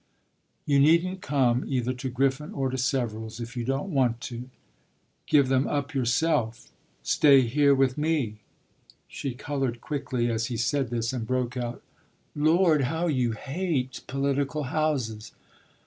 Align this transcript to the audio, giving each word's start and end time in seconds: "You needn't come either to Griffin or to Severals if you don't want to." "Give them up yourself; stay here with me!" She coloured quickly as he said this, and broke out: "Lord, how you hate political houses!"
"You 0.65 0.79
needn't 0.79 1.21
come 1.21 1.63
either 1.67 1.93
to 1.93 2.09
Griffin 2.09 2.53
or 2.53 2.71
to 2.71 2.77
Severals 2.79 3.39
if 3.39 3.55
you 3.55 3.63
don't 3.63 3.91
want 3.93 4.19
to." 4.21 4.49
"Give 5.27 5.47
them 5.47 5.67
up 5.67 5.93
yourself; 5.93 6.71
stay 7.03 7.41
here 7.41 7.75
with 7.75 7.99
me!" 7.99 8.39
She 9.07 9.35
coloured 9.35 9.79
quickly 9.79 10.27
as 10.31 10.47
he 10.47 10.57
said 10.57 10.89
this, 10.89 11.13
and 11.13 11.27
broke 11.27 11.55
out: 11.55 11.83
"Lord, 12.35 12.85
how 12.85 13.05
you 13.05 13.33
hate 13.33 14.01
political 14.07 14.63
houses!" 14.73 15.33